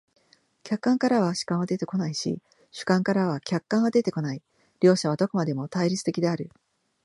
[0.63, 4.41] 客観からは主観は出てこないし、主観からは客観は出てこない、
[4.79, 6.49] 両者はどこまでも対立的である。